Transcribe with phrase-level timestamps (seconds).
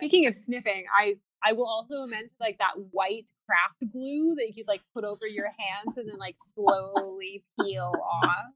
[0.00, 4.54] Speaking of sniffing, I I will also amend like that white craft glue that you
[4.54, 8.46] could like put over your hands and then like slowly peel off.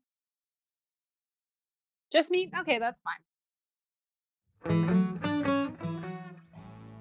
[2.10, 2.50] Just me?
[2.60, 3.20] Okay, that's fine.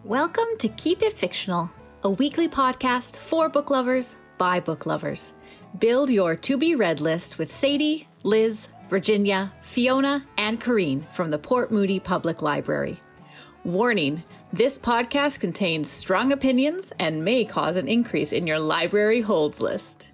[0.04, 1.72] Welcome to Keep It Fictional,
[2.04, 5.34] a weekly podcast for book lovers by book lovers.
[5.80, 11.40] Build your to be read list with Sadie, Liz, Virginia, Fiona, and Corrine from the
[11.40, 13.00] Port Moody Public Library.
[13.66, 19.62] Warning this podcast contains strong opinions and may cause an increase in your library holds
[19.62, 20.12] list.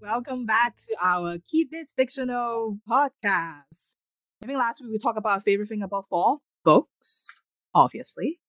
[0.00, 3.94] Welcome back to our Keep It Fictional podcast.
[4.42, 8.40] I think last week we talked about our favorite thing about fall books, obviously.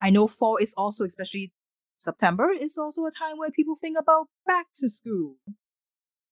[0.00, 1.52] I know fall is also, especially
[1.96, 5.38] September, is also a time where people think about back to school.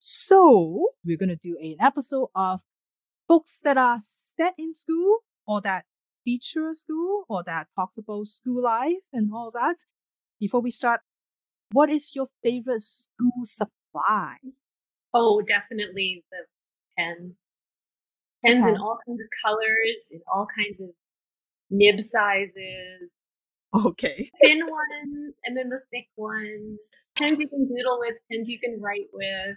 [0.09, 2.61] So we're going to do an episode of
[3.27, 5.85] books that are set in school or that
[6.25, 9.79] feature school or that talks about school life and all that.
[10.39, 11.01] Before we start,
[11.73, 14.37] what is your favorite school supply?
[15.13, 16.45] Oh, definitely the
[16.97, 17.35] pens.
[18.45, 18.75] Pens okay.
[18.75, 20.91] in all kinds of colors, in all kinds of
[21.69, 23.11] nib sizes.
[23.75, 24.31] Okay.
[24.41, 26.79] Thin ones and then the thick ones.
[27.19, 29.57] Pens you can doodle with, pens you can write with.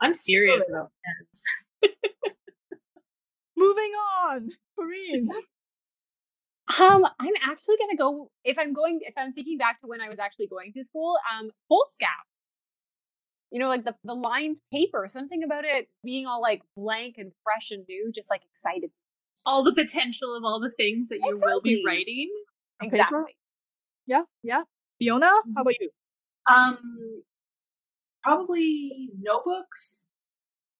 [0.00, 1.92] I'm serious about pens.
[3.56, 3.92] Moving
[4.24, 5.28] on, Corrine.
[6.78, 10.08] Um, I'm actually gonna go if I'm going if I'm thinking back to when I
[10.08, 12.22] was actually going to school, um, full foolscap.
[13.50, 17.32] You know, like the the lined paper, something about it being all like blank and
[17.42, 18.90] fresh and new, just like excited.
[19.44, 21.52] All the potential of all the things that you exactly.
[21.52, 22.30] will be writing.
[22.80, 23.36] Exactly.
[24.06, 24.62] Yeah, yeah.
[25.00, 25.60] Fiona, how Mm-hmm.
[25.60, 25.90] about you?
[26.48, 27.22] Um,
[28.22, 30.06] probably notebooks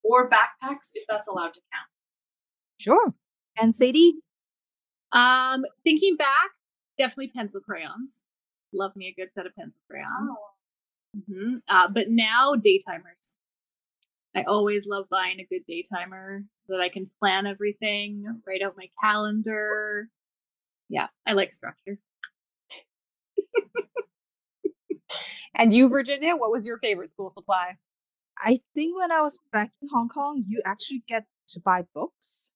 [0.03, 1.89] or backpacks if that's allowed to count.
[2.79, 3.15] Sure.
[3.61, 4.15] And Sadie?
[5.13, 6.51] Um, thinking back,
[6.99, 8.25] definitely pencil crayons.
[8.73, 10.31] Love me a good set of pencil crayons.
[10.31, 11.23] Oh.
[11.29, 13.35] hmm Uh, but now daytimers.
[14.35, 18.77] I always love buying a good daytimer so that I can plan everything, write out
[18.77, 20.09] my calendar.
[20.89, 21.99] Yeah, I like structure.
[25.55, 27.77] And you, Virginia, what was your favorite school supply?
[28.39, 32.53] I think when I was back in Hong Kong, you actually get to buy books.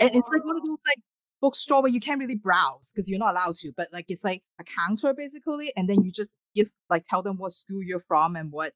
[0.00, 1.02] And it's like one of those like
[1.42, 4.42] bookstore where you can't really browse because you're not allowed to, but like it's like
[4.60, 8.36] a counter basically, and then you just give like tell them what school you're from
[8.36, 8.72] and what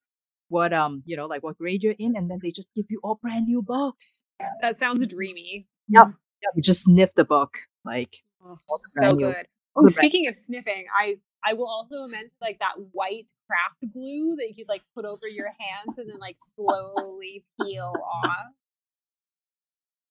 [0.49, 3.01] what um you know like what grade you're in, and then they just give you
[3.05, 4.23] all brand new books.
[4.61, 5.67] That sounds dreamy.
[5.89, 6.09] Yep.
[6.43, 6.53] Yep.
[6.57, 9.47] You just sniff the book like Oh, so new- good.
[9.77, 11.17] Oh, speaking of sniffing, I
[11.47, 15.29] I will also amend like that white craft glue that you could like put over
[15.29, 17.93] your hands and then like slowly peel
[18.25, 18.53] off.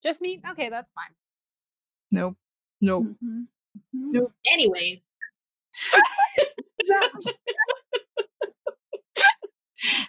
[0.04, 0.42] Just me?
[0.52, 1.16] Okay, that's fine.
[2.12, 2.36] Nope.
[2.82, 3.06] Nope.
[3.24, 3.46] Mhm.
[3.94, 4.34] Nope.
[4.52, 5.02] Anyways,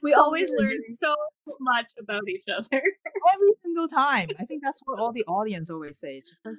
[0.02, 0.70] We always learn
[1.00, 1.14] so
[1.60, 2.68] much about each other.
[2.70, 4.28] Every single time.
[4.38, 6.20] I think that's what all the audience always say.
[6.20, 6.54] Just like,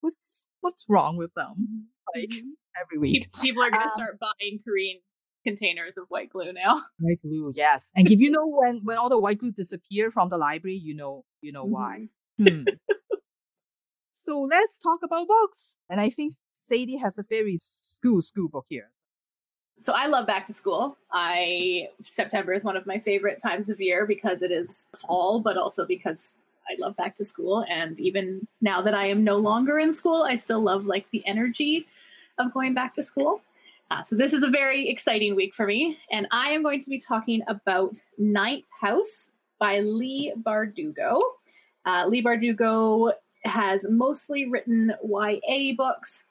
[0.00, 1.52] what's what's wrong with them?
[1.60, 2.20] Mm-hmm.
[2.20, 2.50] Like mm-hmm.
[2.80, 3.28] Every week.
[3.40, 5.00] People are going to Um, start buying Korean
[5.44, 6.82] containers of white glue now.
[6.98, 7.92] White glue, yes.
[7.94, 10.94] And if you know when when all the white glue disappear from the library, you
[10.94, 12.08] know you know why.
[12.38, 12.64] Hmm.
[14.12, 15.76] so let's talk about books.
[15.90, 18.88] And I think Sadie has a very school school book here.
[19.82, 20.96] So I love back to school.
[21.12, 24.70] I September is one of my favorite times of year because it is
[25.06, 26.32] fall, but also because
[26.70, 27.66] I love back to school.
[27.68, 31.22] And even now that I am no longer in school, I still love like the
[31.26, 31.86] energy
[32.38, 33.40] of going back to school.
[33.90, 36.90] Uh, so this is a very exciting week for me, and I am going to
[36.90, 41.20] be talking about Ninth House by Leigh Bardugo.
[41.84, 43.12] Uh, Leigh Bardugo
[43.44, 46.24] has mostly written YA books.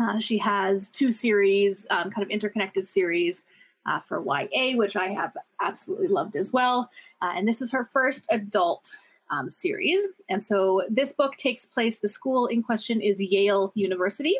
[0.00, 3.42] Uh, she has two series, um, kind of interconnected series
[3.86, 6.90] uh, for YA, which I have absolutely loved as well.
[7.20, 8.96] Uh, and this is her first adult
[9.30, 10.04] um, series.
[10.28, 14.36] And so this book takes place, the school in question is Yale University.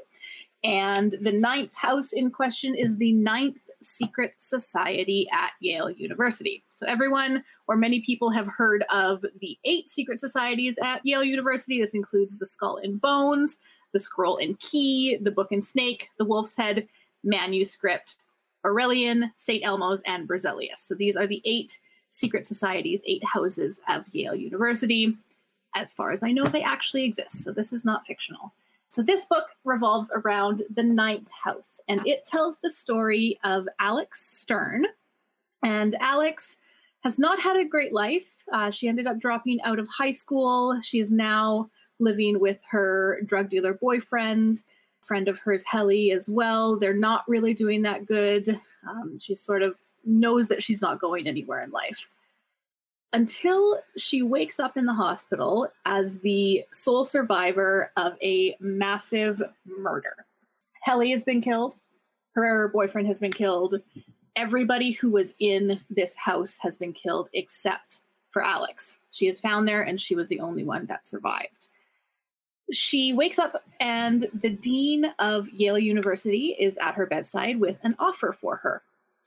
[0.65, 6.63] And the ninth house in question is the ninth secret society at Yale University.
[6.75, 11.81] So everyone or many people have heard of the eight secret societies at Yale University.
[11.81, 13.57] This includes the Skull and Bones,
[13.93, 16.89] the Scroll and Key, the Book and Snake, the Wolf's Head,
[17.25, 18.17] Manuscript,
[18.65, 19.65] Aurelian, St.
[19.65, 20.79] Elmo's, and Berzelius.
[20.85, 21.79] So these are the eight
[22.11, 25.17] secret societies, eight houses of Yale University.
[25.75, 27.43] As far as I know, they actually exist.
[27.43, 28.53] So this is not fictional.
[28.93, 34.23] So this book revolves around the ninth house, and it tells the story of Alex
[34.39, 34.85] Stern.
[35.63, 36.59] And Alex
[37.01, 38.27] has not had a great life.
[38.53, 40.79] Uh, she ended up dropping out of high school.
[40.83, 44.63] She's now living with her drug dealer boyfriend,
[45.01, 46.79] friend of hers, Helly, as well.
[46.79, 48.61] They're not really doing that good.
[48.87, 49.75] Um, she sort of
[50.05, 52.09] knows that she's not going anywhere in life
[53.13, 60.27] until she wakes up in the hospital as the sole survivor of a massive murder.
[60.81, 61.79] Helly has been killed.
[62.35, 63.81] Her boyfriend has been killed.
[64.35, 68.01] Everybody who was in this house has been killed except
[68.31, 68.97] for Alex.
[69.11, 71.69] She is found there and she was the only one that survived.
[72.73, 77.95] She wakes up and the dean of Yale University is at her bedside with an
[77.99, 78.83] offer for her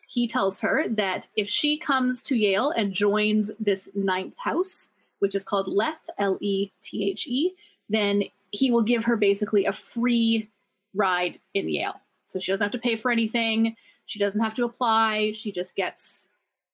[0.07, 5.35] he tells her that if she comes to Yale and joins this ninth house, which
[5.35, 7.53] is called Lethe, L E T H E,
[7.89, 10.49] then he will give her basically a free
[10.93, 11.99] ride in Yale.
[12.27, 13.75] So she doesn't have to pay for anything.
[14.05, 15.33] She doesn't have to apply.
[15.37, 16.27] She just gets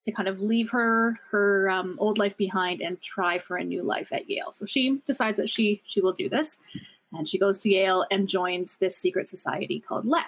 [0.06, 3.84] to kind of leave her her um, old life behind and try for a new
[3.84, 4.54] life at Yale.
[4.54, 6.58] So she decides that she she will do this,
[7.14, 10.26] and she goes to Yale and joins this secret society called Lethe.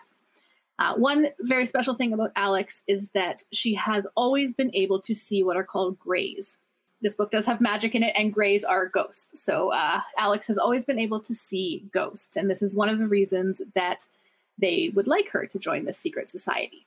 [0.80, 5.14] Uh, one very special thing about Alex is that she has always been able to
[5.14, 6.58] see what are called grays.
[7.02, 9.44] This book does have magic in it, and grays are ghosts.
[9.44, 12.98] So uh, Alex has always been able to see ghosts, and this is one of
[12.98, 14.08] the reasons that
[14.60, 16.86] they would like her to join this secret society.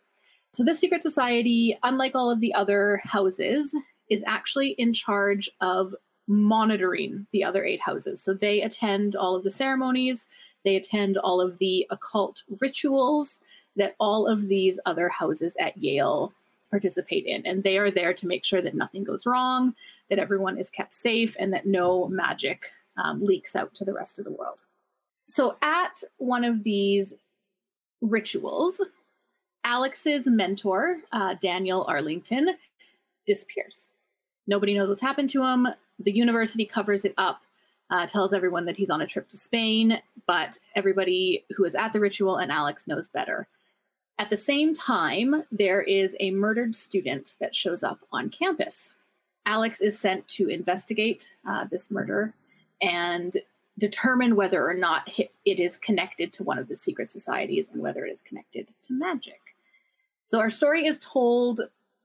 [0.53, 3.75] So, this secret society, unlike all of the other houses,
[4.09, 5.95] is actually in charge of
[6.29, 8.23] monitoring the other eight houses.
[8.23, 10.27] So, they attend all of the ceremonies,
[10.65, 13.41] they attend all of the occult rituals,
[13.77, 16.33] that all of these other houses at Yale
[16.71, 17.47] participate in.
[17.47, 19.75] And they are there to make sure that nothing goes wrong,
[20.11, 24.19] that everyone is kept safe, and that no magic um, leaks out to the rest
[24.19, 24.61] of the world.
[25.29, 27.15] So, at one of these
[28.01, 28.81] rituals,
[29.65, 32.51] Alex's mentor, uh, Daniel Arlington,
[33.27, 33.91] disappears.
[34.47, 35.67] Nobody knows what's happened to him.
[35.99, 37.43] The university covers it up,
[37.91, 41.93] uh, tells everyone that he's on a trip to Spain, but everybody who is at
[41.93, 43.49] the ritual and Alex knows better.
[44.19, 48.95] At the same time, there is a murdered student that shows up on campus.
[49.45, 52.35] Alex is sent to investigate uh, this murder
[52.81, 53.37] and
[53.79, 58.07] determine whether or not it is connected to one of the secret societies and whether
[58.07, 59.41] it is connected to magic.
[60.29, 61.61] So our story is told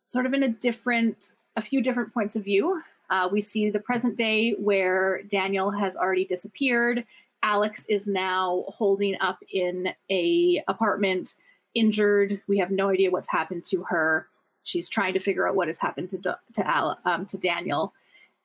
[0.09, 2.81] sort of in a different, a few different points of view.
[3.09, 7.05] Uh, we see the present day where Daniel has already disappeared.
[7.41, 11.35] Alex is now holding up in a apartment
[11.75, 12.41] injured.
[12.47, 14.27] We have no idea what's happened to her.
[14.63, 16.17] She's trying to figure out what has happened to
[16.53, 17.93] to Al, um, to Daniel,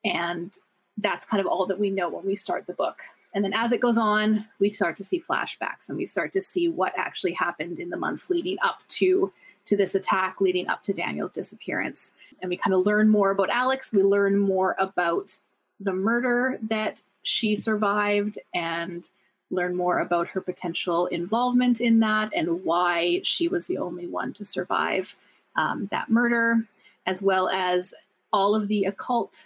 [0.05, 0.52] and
[0.99, 2.99] that's kind of all that we know when we start the book.
[3.34, 6.40] And then as it goes on, we start to see flashbacks and we start to
[6.40, 9.31] see what actually happened in the months leading up to
[9.67, 12.14] to this attack, leading up to Daniel's disappearance.
[12.40, 13.93] And we kind of learn more about Alex.
[13.93, 15.37] We learn more about
[15.81, 19.08] the murder that she survived and
[19.50, 24.32] learn more about her potential involvement in that and why she was the only one
[24.34, 25.14] to survive
[25.56, 26.66] um, that murder,
[27.06, 27.94] as well as
[28.32, 29.44] all of the occult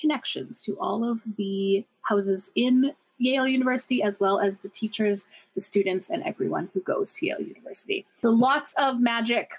[0.00, 5.60] connections to all of the houses in Yale University, as well as the teachers, the
[5.60, 8.06] students, and everyone who goes to Yale University.
[8.22, 9.50] So lots of magic,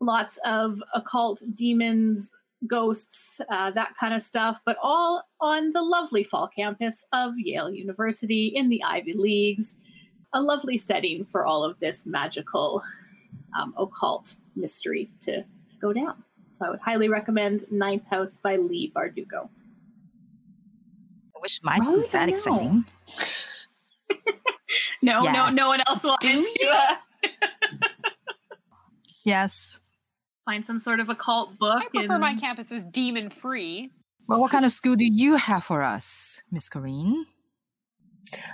[0.00, 2.34] lots of occult demons,
[2.66, 7.70] ghosts, uh, that kind of stuff, but all on the lovely fall campus of Yale
[7.70, 9.76] University in the Ivy Leagues.
[10.32, 12.82] A lovely setting for all of this magical,
[13.58, 16.24] um, occult mystery to, to go down.
[16.58, 19.48] So I would highly recommend Ninth House by Leigh Bardugo.
[21.36, 22.84] I wish my school was that exciting.
[25.02, 25.32] no, yeah.
[25.32, 26.66] no, no one else wanted to.
[26.68, 26.96] Uh...
[29.24, 29.80] yes
[30.44, 31.82] find some sort of occult book.
[31.82, 32.20] I prefer and...
[32.20, 33.90] my campus is demon free.
[34.26, 37.24] Well, what kind of school do you have for us, Miss Corrine?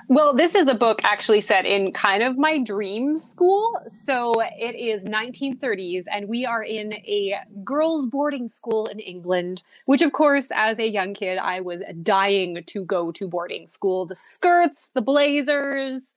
[0.08, 3.80] Well, this is a book actually set in kind of my dream school.
[3.88, 10.02] So it is 1930s, and we are in a girls' boarding school in England, which,
[10.02, 14.06] of course, as a young kid, I was dying to go to boarding school.
[14.06, 16.14] The skirts, the blazers,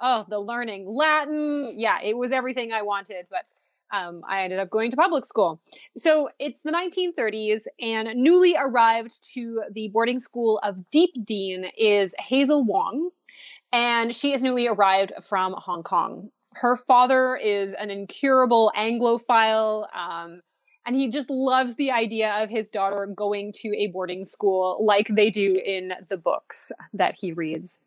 [0.00, 1.74] oh, the learning Latin.
[1.78, 3.26] Yeah, it was everything I wanted.
[3.30, 3.44] But
[3.92, 5.60] um, I ended up going to public school.
[5.96, 12.14] So it's the 1930s, and newly arrived to the boarding school of Deep Dean is
[12.18, 13.10] Hazel Wong,
[13.72, 16.30] and she is newly arrived from Hong Kong.
[16.54, 20.40] Her father is an incurable Anglophile, um,
[20.86, 25.08] and he just loves the idea of his daughter going to a boarding school like
[25.08, 27.80] they do in the books that he reads.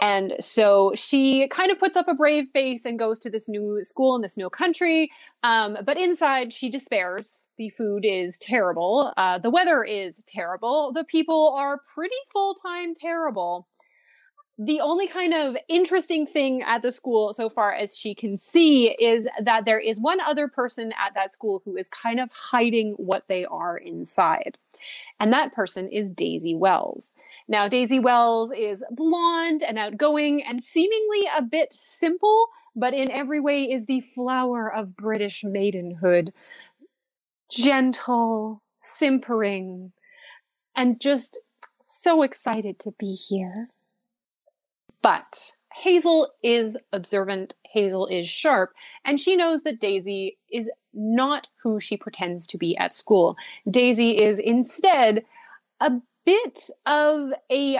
[0.00, 3.84] And so she kind of puts up a brave face and goes to this new
[3.84, 5.10] school in this new country.
[5.44, 7.48] Um, but inside, she despairs.
[7.58, 9.12] The food is terrible.
[9.16, 10.92] Uh, the weather is terrible.
[10.92, 13.68] The people are pretty full time terrible
[14.58, 18.90] the only kind of interesting thing at the school so far as she can see
[18.90, 22.92] is that there is one other person at that school who is kind of hiding
[22.98, 24.58] what they are inside.
[25.18, 27.14] And that person is Daisy Wells.
[27.48, 33.40] Now, Daisy Wells is blonde and outgoing and seemingly a bit simple, but in every
[33.40, 36.32] way is the flower of British maidenhood.
[37.50, 39.92] Gentle, simpering,
[40.76, 41.38] and just
[41.86, 43.70] so excited to be here.
[45.02, 48.72] But Hazel is observant, Hazel is sharp,
[49.04, 53.36] and she knows that Daisy is not who she pretends to be at school.
[53.68, 55.24] Daisy is instead
[55.80, 55.90] a
[56.24, 57.78] bit of a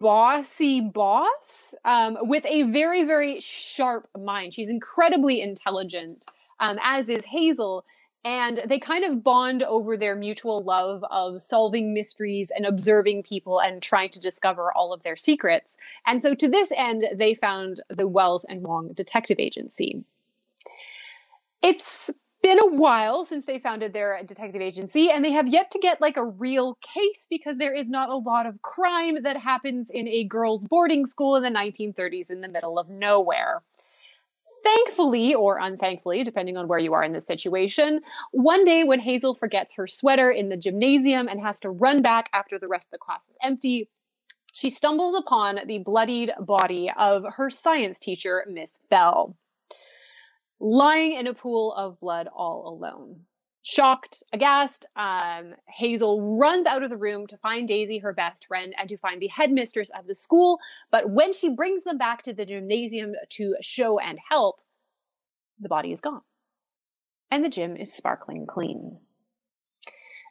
[0.00, 4.54] bossy boss um, with a very, very sharp mind.
[4.54, 6.26] She's incredibly intelligent,
[6.58, 7.84] um, as is Hazel,
[8.24, 13.60] and they kind of bond over their mutual love of solving mysteries and observing people
[13.60, 15.76] and trying to discover all of their secrets.
[16.06, 20.04] And so to this end, they found the Wells and Wong Detective Agency.
[21.62, 22.10] It's
[22.42, 26.00] been a while since they founded their detective agency and they have yet to get
[26.00, 30.08] like a real case because there is not a lot of crime that happens in
[30.08, 33.62] a girls boarding school in the 1930s in the middle of nowhere.
[34.64, 38.00] Thankfully, or unthankfully, depending on where you are in this situation,
[38.32, 42.28] one day when Hazel forgets her sweater in the gymnasium and has to run back
[42.32, 43.88] after the rest of the class is empty,
[44.52, 49.36] she stumbles upon the bloodied body of her science teacher, Miss Bell,
[50.60, 53.22] lying in a pool of blood all alone.
[53.64, 58.74] Shocked, aghast, um, Hazel runs out of the room to find Daisy, her best friend,
[58.78, 60.58] and to find the headmistress of the school.
[60.90, 64.60] But when she brings them back to the gymnasium to show and help,
[65.60, 66.22] the body is gone.
[67.30, 68.98] And the gym is sparkling clean.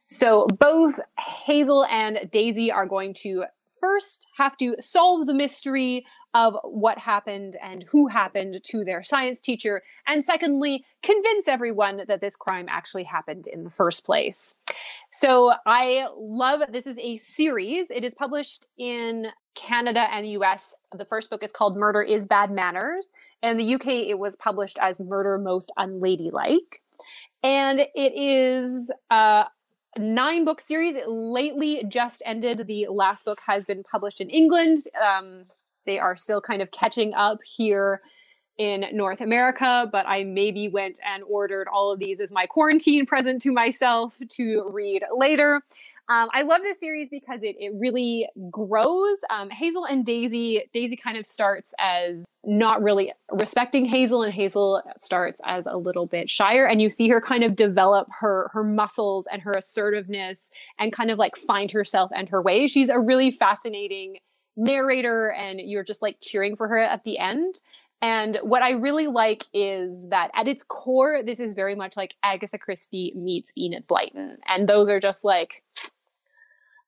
[0.07, 3.45] So both Hazel and Daisy are going to
[3.81, 9.41] first have to solve the mystery of what happened and who happened to their science
[9.41, 14.55] teacher, and secondly, convince everyone that this crime actually happened in the first place.
[15.11, 17.87] So I love this is a series.
[17.89, 20.73] It is published in Canada and US.
[20.95, 23.09] The first book is called Murder is Bad Manners.
[23.41, 26.81] In the UK, it was published as Murder Most Unladylike.
[27.43, 29.45] And it is uh,
[29.97, 30.95] nine book series.
[30.95, 32.65] It lately just ended.
[32.67, 34.83] The last book has been published in England.
[35.01, 35.45] Um,
[35.85, 38.01] they are still kind of catching up here
[38.57, 43.05] in North America, but I maybe went and ordered all of these as my quarantine
[43.07, 45.63] present to myself to read later.
[46.09, 49.17] Um, I love this series because it, it really grows.
[49.29, 54.81] Um, Hazel and Daisy, Daisy kind of starts as not really respecting Hazel, and Hazel
[54.99, 56.65] starts as a little bit shyer.
[56.65, 61.11] And you see her kind of develop her her muscles and her assertiveness, and kind
[61.11, 62.67] of like find herself and her way.
[62.67, 64.17] She's a really fascinating
[64.57, 67.61] narrator, and you're just like cheering for her at the end.
[68.01, 72.15] And what I really like is that at its core, this is very much like
[72.23, 74.37] Agatha Christie meets Enid Blyton.
[74.47, 75.63] And those are just like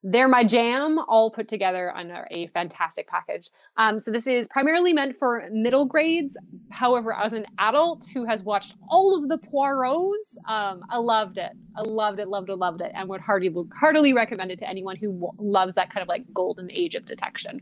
[0.06, 3.50] they're my jam, all put together under a fantastic package.
[3.78, 6.36] Um, so this is primarily meant for middle grades.
[6.72, 11.52] However, as an adult who has watched all of the Poirots, um, I loved it.
[11.78, 14.98] I loved it, loved it, loved it, and would heartily, heartily recommend it to anyone
[14.98, 17.62] who w- loves that kind of like golden age of detection.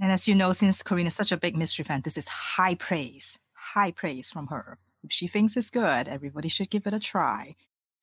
[0.00, 2.74] And as you know, since Corinne is such a big mystery fan, this is high
[2.74, 4.78] praise, high praise from her.
[5.04, 7.56] If she thinks it's good, everybody should give it a try.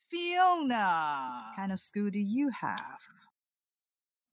[0.09, 2.99] Fiona, what kind of school do you have?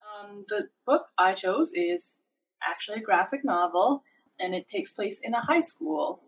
[0.06, 2.20] Um, the book I chose is
[2.66, 4.02] actually a graphic novel,
[4.40, 6.22] and it takes place in a high school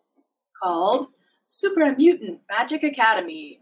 [0.63, 1.09] called
[1.47, 3.61] Super Mutant Magic Academy.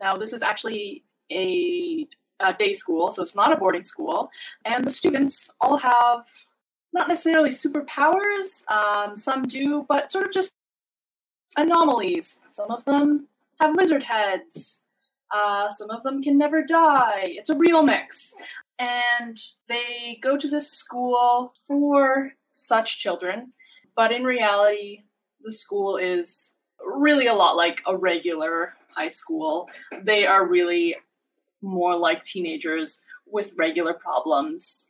[0.00, 2.06] Now, this is actually a,
[2.40, 4.30] a day school, so it's not a boarding school,
[4.64, 6.26] and the students all have
[6.96, 10.54] not necessarily superpowers, um, some do, but sort of just
[11.56, 12.40] anomalies.
[12.46, 13.28] Some of them
[13.60, 14.86] have lizard heads,
[15.34, 17.24] uh, some of them can never die.
[17.24, 18.34] It's a real mix.
[18.78, 19.38] And
[19.68, 23.52] they go to this school for such children,
[23.94, 25.02] but in reality,
[25.42, 29.68] the school is really a lot like a regular high school.
[30.02, 30.96] They are really
[31.62, 34.88] more like teenagers with regular problems.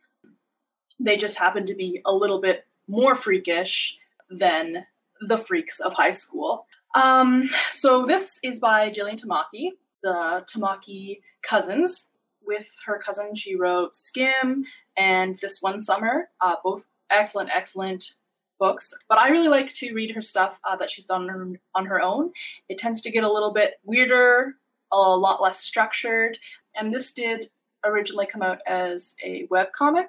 [0.99, 3.97] They just happen to be a little bit more freakish
[4.29, 4.85] than
[5.21, 6.65] the freaks of high school.
[6.95, 12.09] Um, so this is by Jillian Tamaki, the Tamaki cousins.
[12.45, 14.63] With her cousin, she wrote Skim
[14.95, 18.15] and This One Summer, uh, both excellent, excellent
[18.57, 18.93] books.
[19.09, 21.85] But I really like to read her stuff uh, that she's done on her, on
[21.87, 22.31] her own.
[22.69, 24.55] It tends to get a little bit weirder,
[24.93, 26.39] a lot less structured,
[26.73, 27.47] and this did
[27.83, 30.07] originally come out as a web comic.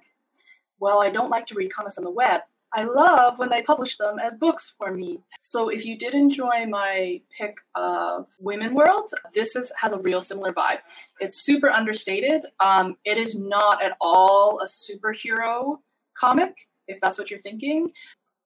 [0.80, 2.42] Well, I don't like to read comics on the web.
[2.74, 5.20] I love when they publish them as books for me.
[5.40, 10.20] So if you did enjoy my pick of Woman World, this is has a real
[10.20, 10.80] similar vibe.
[11.18, 12.42] It's super understated.
[12.60, 15.78] Um, it is not at all a superhero
[16.14, 17.90] comic, if that's what you're thinking.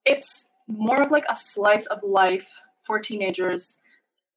[0.04, 2.48] It's more of like a slice of life
[2.82, 3.78] for teenagers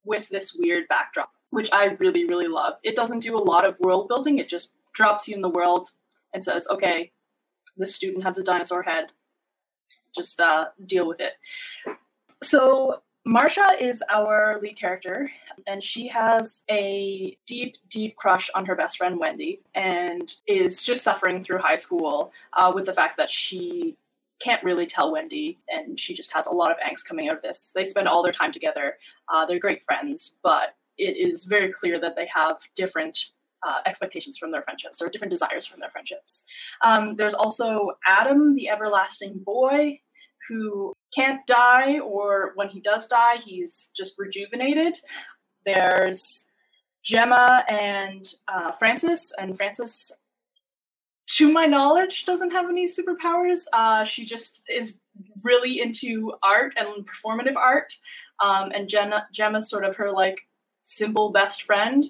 [0.03, 2.75] with this weird backdrop, which I really, really love.
[2.83, 5.91] It doesn't do a lot of world building, it just drops you in the world
[6.33, 7.11] and says, okay,
[7.77, 9.11] this student has a dinosaur head
[10.15, 11.33] just uh, deal with it.
[12.41, 15.29] So Marsha is our lead character,
[15.67, 21.03] and she has a deep, deep crush on her best friend Wendy, and is just
[21.03, 23.97] suffering through high school uh, with the fact that she
[24.39, 27.41] can't really tell Wendy, and she just has a lot of angst coming out of
[27.41, 27.71] this.
[27.73, 28.97] They spend all their time together.
[29.33, 33.31] Uh, they're great friends, but it is very clear that they have different
[33.65, 36.45] uh, expectations from their friendships or different desires from their friendships.
[36.83, 39.99] Um, there's also Adam, the everlasting boy,
[40.47, 44.97] who can't die, or when he does die, he's just rejuvenated.
[45.65, 46.47] There's
[47.03, 50.11] Gemma and uh, Frances, and Frances,
[51.37, 53.65] to my knowledge, doesn't have any superpowers.
[53.73, 54.99] Uh, she just is
[55.43, 57.93] really into art and performative art.
[58.43, 60.41] Um, and Jenna, Gemma's sort of her like
[60.83, 62.05] simple best friend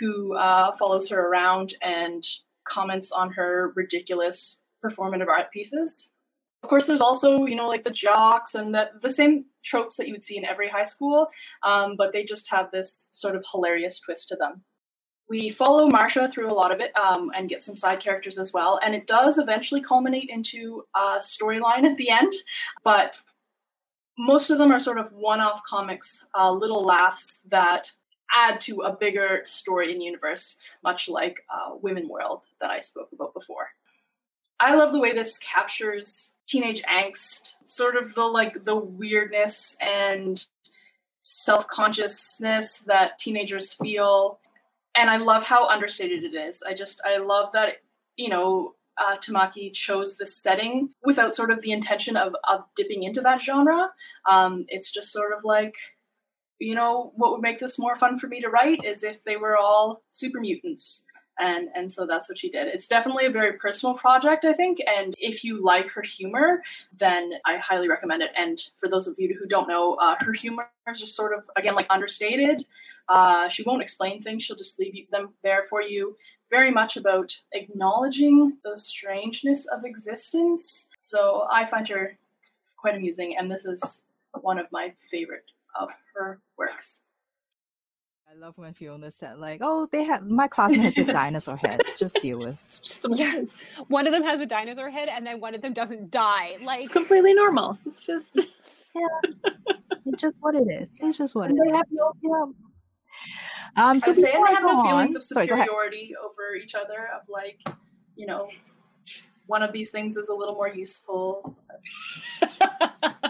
[0.00, 2.26] who uh, follows her around and
[2.64, 6.12] comments on her ridiculous performative art pieces.
[6.62, 10.06] Of course, there's also, you know, like the jocks and the, the same tropes that
[10.06, 11.28] you would see in every high school,
[11.62, 14.62] um, but they just have this sort of hilarious twist to them.
[15.28, 18.52] We follow Marsha through a lot of it um, and get some side characters as
[18.52, 22.32] well, and it does eventually culminate into a storyline at the end,
[22.84, 23.18] but
[24.18, 27.92] most of them are sort of one off comics, uh, little laughs that
[28.34, 33.10] add to a bigger story in universe, much like uh, Woman World that I spoke
[33.12, 33.68] about before.
[34.58, 40.44] I love the way this captures teenage angst, sort of the like the weirdness and
[41.22, 44.38] self-consciousness that teenagers feel.
[44.94, 46.62] And I love how understated it is.
[46.62, 47.76] I just I love that
[48.16, 53.02] you know uh, Tamaki chose this setting without sort of the intention of, of dipping
[53.02, 53.90] into that genre.
[54.28, 55.74] Um, it's just sort of like,
[56.60, 59.36] you know, what would make this more fun for me to write is if they
[59.36, 61.06] were all super mutants.
[61.38, 62.68] And and so that's what she did.
[62.68, 64.78] It's definitely a very personal project i think.
[64.86, 66.62] And if you like her humor
[66.96, 68.30] then i highly recommend it.
[68.36, 71.44] And for those of you who don't know uh, her humor is just sort of
[71.56, 72.62] again like understated.
[73.08, 74.42] Uh, she won't explain things.
[74.42, 76.16] She'll just leave them there for you.
[76.50, 80.90] Very much about acknowledging the strangeness of existence.
[80.98, 82.18] So i find her
[82.76, 83.36] quite amusing.
[83.38, 84.04] And this is
[84.42, 85.44] one of my favorite
[85.78, 87.02] of her works
[88.30, 91.80] I love when Fiona said, like, oh, they have my classmate has a dinosaur head.
[91.96, 92.56] Just deal with.
[92.64, 93.64] It's just yes.
[93.88, 96.56] One of them has a dinosaur head, and then one of them doesn't die.
[96.62, 97.76] Like it's completely normal.
[97.86, 98.38] It's just
[98.94, 99.06] yeah,
[100.06, 100.92] it's just what it is.
[101.00, 101.76] It's just what it they is.
[101.76, 103.82] Have no, yeah.
[103.84, 106.76] Um, so I was saying they have no on, feelings of sorry, superiority over each
[106.76, 107.08] other.
[107.12, 107.60] Of like,
[108.14, 108.48] you know,
[109.48, 111.56] one of these things is a little more useful.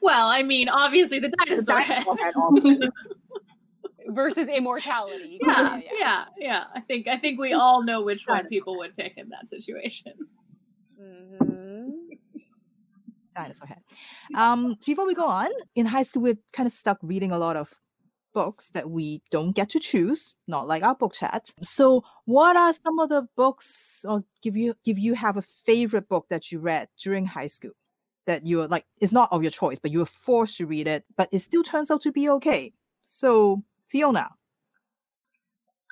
[0.00, 2.04] well, I mean, obviously the dinosaur, The head.
[2.04, 2.88] dinosaur head, obviously.
[4.08, 5.38] versus immortality.
[5.44, 6.64] yeah, yeah, yeah.
[6.74, 10.12] I think I think we all know which one people would pick in that situation.
[11.00, 11.92] Mhm.
[13.36, 13.82] dinosaur head.
[14.34, 17.56] Um, before we go on, in high school, we're kind of stuck reading a lot
[17.56, 17.72] of
[18.34, 21.52] books that we don't get to choose, not like our book chat.
[21.62, 26.08] So, what are some of the books, or give you give you have a favorite
[26.08, 27.70] book that you read during high school
[28.28, 31.04] that you're like it's not of your choice, but you were forced to read it,
[31.16, 32.72] but it still turns out to be okay.
[33.02, 34.30] So, Fiona,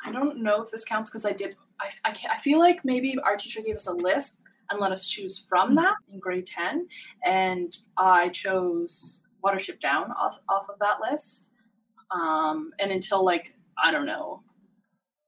[0.04, 1.56] I don't know if this counts because I did.
[1.80, 4.38] I, I, I feel like maybe our teacher gave us a list
[4.70, 6.86] and let us choose from that in grade 10.
[7.24, 11.52] And I chose Watership Down off, off of that list.
[12.10, 14.42] Um, and until like, I don't know,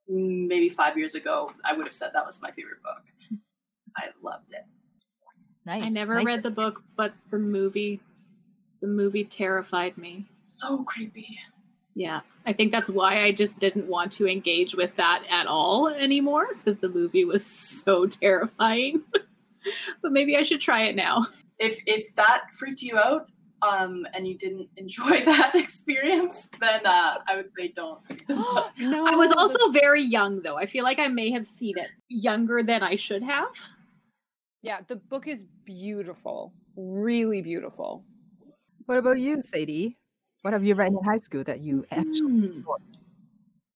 [0.08, 3.40] maybe five years ago, I would have said that was my favorite book.
[3.96, 4.64] I loved it.
[5.68, 5.85] Nice.
[5.85, 6.26] I never nice.
[6.26, 8.00] read the book, but the movie,
[8.81, 10.26] the movie terrified me.
[10.44, 11.38] So creepy.
[11.94, 15.88] Yeah, I think that's why I just didn't want to engage with that at all
[15.88, 17.44] anymore because the movie was
[17.85, 19.02] so terrifying.
[20.02, 21.26] but maybe I should try it now.
[21.59, 23.28] If if that freaked you out,
[23.62, 28.00] um, and you didn't enjoy that experience, then uh, I would say don't.
[28.28, 30.57] no, I was also very young, though.
[30.57, 33.48] I feel like I may have seen it younger than I should have.
[34.62, 34.78] Yeah.
[34.88, 38.04] The book is beautiful, really beautiful.
[38.86, 39.96] What about you, Sadie?
[40.42, 42.60] What have you read in high school that you actually Hmm.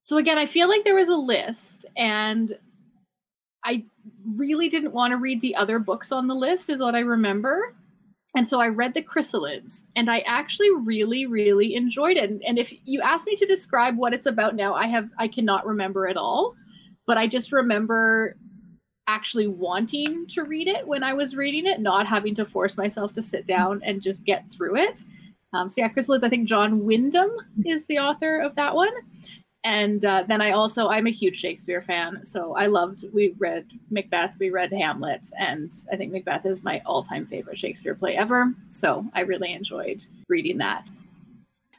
[0.04, 2.58] So again, I feel like there was a list, and
[3.64, 3.84] I
[4.34, 7.74] really didn't want to read the other books on the list, is what I remember.
[8.34, 12.30] And so I read the Chrysalids, and I actually really, really enjoyed it.
[12.30, 15.28] And, and if you ask me to describe what it's about now, I have I
[15.28, 16.54] cannot remember at all.
[17.06, 18.36] But I just remember
[19.06, 23.12] actually wanting to read it when I was reading it, not having to force myself
[23.14, 25.02] to sit down and just get through it.
[25.52, 26.24] Um, so yeah, Chrysalids.
[26.24, 27.30] I think John Wyndham
[27.64, 28.92] is the author of that one
[29.64, 33.04] and uh, then I also I'm a huge Shakespeare fan, so I loved.
[33.12, 37.94] We read Macbeth, we read Hamlet, and I think Macbeth is my all-time favorite Shakespeare
[37.94, 38.52] play ever.
[38.70, 40.90] So I really enjoyed reading that.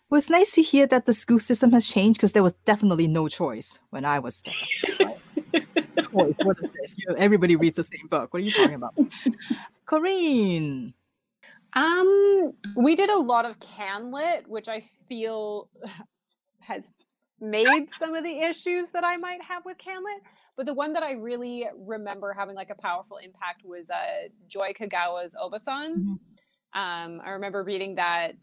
[0.09, 3.07] Well, it's nice to hear that the school system has changed because there was definitely
[3.07, 5.63] no choice when I was there.
[6.07, 6.35] choice.
[6.43, 6.95] What is this?
[6.97, 8.33] You know, everybody reads the same book.
[8.33, 8.95] What are you talking about?
[9.85, 10.93] Corinne.
[11.75, 15.69] Um, we did a lot of Canlit, which I feel
[16.59, 16.83] has
[17.39, 20.21] made some of the issues that I might have with Canlit.
[20.55, 24.73] But the one that I really remember having like a powerful impact was uh, Joy
[24.79, 26.19] Kogawa's Obasan.
[26.75, 28.35] Um, I remember reading that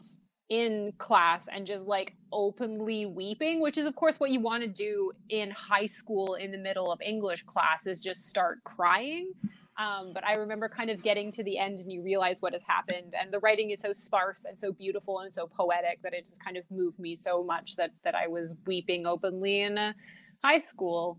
[0.51, 4.67] in class and just like openly weeping, which is of course what you want to
[4.67, 9.31] do in high school in the middle of English class is just start crying.
[9.79, 12.63] Um, but I remember kind of getting to the end and you realize what has
[12.63, 13.13] happened.
[13.19, 16.43] And the writing is so sparse and so beautiful and so poetic that it just
[16.43, 19.95] kind of moved me so much that, that I was weeping openly in a
[20.43, 21.17] high school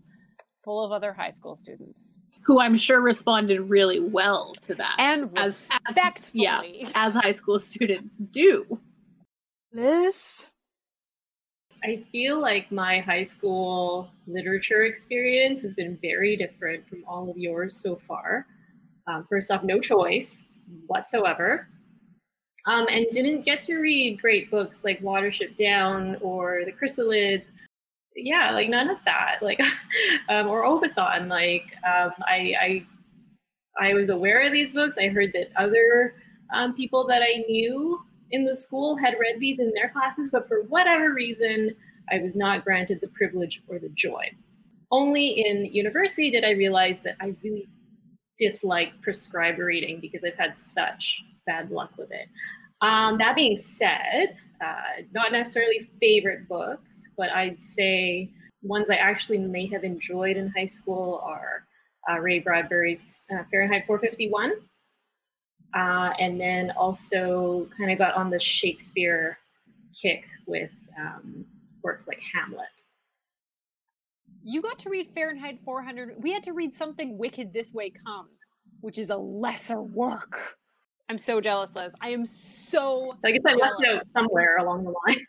[0.63, 2.17] full of other high school students.
[2.43, 6.61] Who I'm sure responded really well to that, And as, as yeah,
[6.93, 8.79] as high school students do.
[9.73, 10.47] Liz.
[11.83, 17.37] I feel like my high school literature experience has been very different from all of
[17.37, 18.45] yours so far.
[19.07, 20.43] Um, first off, no choice
[20.87, 21.67] whatsoever.
[22.65, 27.47] Um, and didn't get to read great books like Watership Down or The Chrysalids.
[28.15, 29.39] Yeah, like none of that.
[29.41, 29.59] Like,
[30.29, 31.27] um, or Obasan.
[31.27, 32.85] Like, um, I, I,
[33.77, 34.97] I was aware of these books.
[34.97, 36.15] I heard that other
[36.53, 37.99] um, people that I knew
[38.33, 41.69] in the school had read these in their classes, but for whatever reason,
[42.11, 44.31] I was not granted the privilege or the joy.
[44.91, 47.69] Only in university did I realize that I really
[48.37, 52.27] dislike prescribed reading because I've had such bad luck with it.
[52.81, 58.31] Um, that being said, uh, not necessarily favorite books, but I'd say
[58.63, 61.65] ones I actually may have enjoyed in high school are
[62.09, 64.53] uh, Ray Bradbury's uh, Fahrenheit 451.
[65.75, 69.37] Uh, and then also kind of got on the Shakespeare
[69.99, 71.45] kick with um,
[71.81, 72.65] works like Hamlet.
[74.43, 76.15] You got to read Fahrenheit 400.
[76.21, 78.39] We had to read Something Wicked This Way Comes,
[78.81, 80.57] which is a lesser work.
[81.09, 81.91] I'm so jealous, Liz.
[82.01, 83.15] I am so.
[83.19, 85.25] So I guess I left it out somewhere along the line.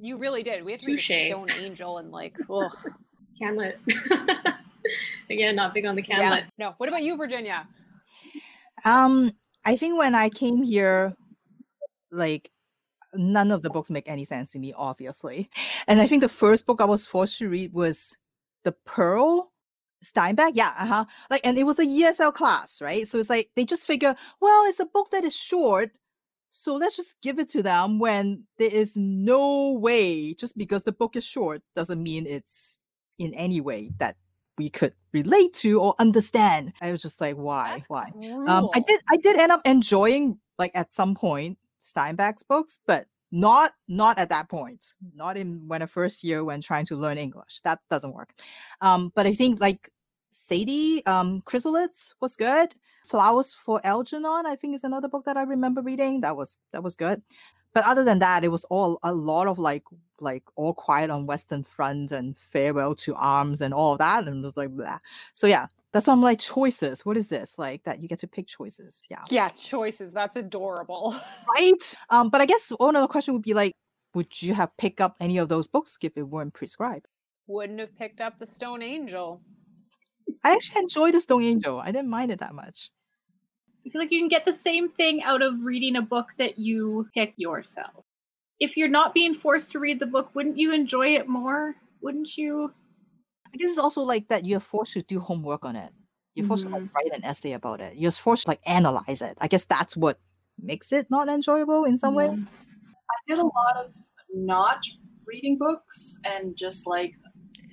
[0.00, 0.64] You really did.
[0.64, 2.70] We had to read Stone Angel and like, ugh.
[3.40, 3.78] Hamlet.
[5.30, 6.16] Again, not big on the Yeah.
[6.16, 6.44] Hamlet.
[6.58, 6.74] No.
[6.78, 7.66] What about you, Virginia?
[8.84, 9.32] Um,
[9.68, 11.14] I think when I came here,
[12.10, 12.50] like
[13.12, 15.50] none of the books make any sense to me, obviously.
[15.86, 18.16] And I think the first book I was forced to read was
[18.64, 19.52] The Pearl.
[20.02, 21.04] Steinbeck, yeah, uh-huh.
[21.28, 23.06] Like, and it was a ESL class, right?
[23.06, 25.90] So it's like they just figure, well, it's a book that is short,
[26.50, 30.92] so let's just give it to them when there is no way, just because the
[30.92, 32.78] book is short doesn't mean it's
[33.18, 34.16] in any way that
[34.58, 36.72] we could relate to or understand.
[36.80, 37.76] I was just like, why?
[37.76, 38.12] That's why?
[38.46, 43.06] Um, I did I did end up enjoying like at some point Steinbeck's books, but
[43.30, 44.84] not not at that point.
[45.14, 47.60] Not in when a first year when trying to learn English.
[47.64, 48.32] That doesn't work.
[48.80, 49.90] Um, but I think like
[50.30, 52.74] Sadie, um, Chrysalids was good.
[53.04, 56.20] Flowers for Algernon, I think is another book that I remember reading.
[56.20, 57.22] That was that was good.
[57.78, 59.84] But other than that, it was all a lot of like
[60.18, 64.26] like all quiet on Western Front and farewell to arms and all of that.
[64.26, 65.00] And it was like that.
[65.32, 67.06] So yeah, that's why I'm like choices.
[67.06, 67.56] What is this?
[67.56, 69.06] Like that you get to pick choices.
[69.08, 69.22] Yeah.
[69.30, 70.12] yeah, choices.
[70.12, 71.14] That's adorable.
[71.56, 71.96] Right.
[72.10, 73.74] Um, but I guess one other question would be like,
[74.12, 77.06] would you have picked up any of those books if it weren't prescribed?
[77.46, 79.40] Wouldn't have picked up the Stone Angel.
[80.42, 81.78] I actually enjoyed the Stone Angel.
[81.78, 82.90] I didn't mind it that much.
[83.88, 86.58] I feel like you can get the same thing out of reading a book that
[86.58, 88.04] you pick yourself.
[88.60, 91.74] If you're not being forced to read the book, wouldn't you enjoy it more?
[92.02, 92.70] Wouldn't you?
[93.46, 95.90] I guess it's also like that you're forced to do homework on it.
[96.34, 96.94] You're forced to like, mm-hmm.
[96.94, 97.96] write an essay about it.
[97.96, 99.38] You're forced to like analyze it.
[99.40, 100.20] I guess that's what
[100.62, 102.28] makes it not enjoyable in some Yeah.
[102.28, 102.28] way?
[102.28, 103.92] I did a lot of
[104.34, 104.84] not
[105.26, 107.14] reading books and just like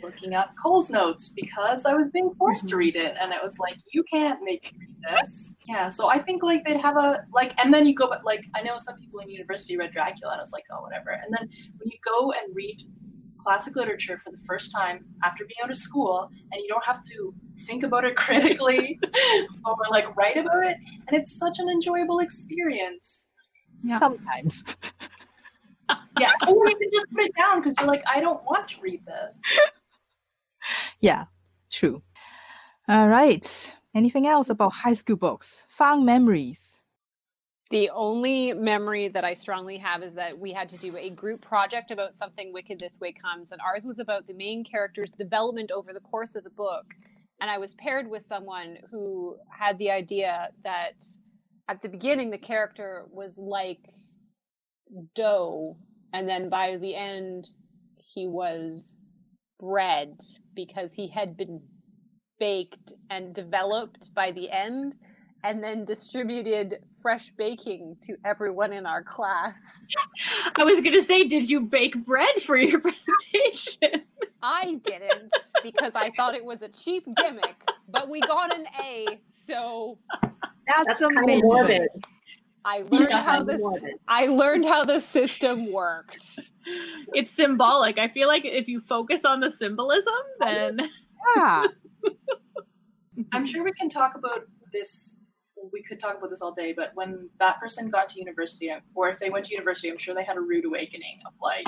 [0.02, 2.78] looking up Cole's notes because I was being forced to mm-hmm.
[2.78, 5.56] read it, and it was like you can't make me read this.
[5.68, 8.46] Yeah, so I think like they'd have a like, and then you go, but like
[8.56, 11.10] I know some people in university read Dracula, and I was like, oh whatever.
[11.10, 12.82] And then when you go and read
[13.38, 17.02] classic literature for the first time after being out of school, and you don't have
[17.04, 17.34] to
[17.66, 19.00] think about it critically
[19.66, 20.78] or like write about it,
[21.08, 23.30] and it's such an enjoyable experience.
[23.84, 24.00] Yeah.
[24.00, 24.64] Sometimes.
[26.20, 28.82] Yes, or you can just put it down because you're like, I don't want to
[28.82, 29.42] read this.
[31.02, 31.26] Yeah,
[31.72, 32.02] true.
[32.88, 33.76] All right.
[33.94, 35.66] Anything else about high school books?
[35.70, 36.82] Fond memories.
[37.72, 41.42] The only memory that I strongly have is that we had to do a group
[41.42, 45.72] project about something wicked this way comes, and ours was about the main character's development
[45.72, 46.86] over the course of the book.
[47.42, 51.04] And I was paired with someone who had the idea that
[51.68, 53.80] at the beginning the character was like
[55.16, 55.78] dough,
[56.14, 57.50] and then by the end
[57.98, 58.96] he was
[59.60, 60.20] bread
[60.56, 61.62] because he had been
[62.40, 64.96] baked and developed by the end
[65.44, 69.86] and then distributed fresh baking to everyone in our class.
[70.56, 74.06] I was gonna say, did you bake bread for your presentation?
[74.42, 77.56] I didn't because I thought it was a cheap gimmick,
[77.90, 80.00] but we got an A, so
[80.68, 81.88] That's, That's kind of morbid.
[82.66, 83.62] I learned Yeah, how kinda this.
[84.08, 86.40] I learned how the system worked.
[87.14, 88.00] It's symbolic.
[88.00, 90.90] I feel like if you focus on the symbolism, then
[91.36, 91.66] Yeah.
[93.32, 94.40] I'm sure we can talk about
[94.74, 95.18] this.
[95.72, 99.10] We could talk about this all day, but when that person got to university, or
[99.10, 101.68] if they went to university, I'm sure they had a rude awakening of like,